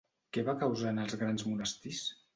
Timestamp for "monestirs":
1.51-2.05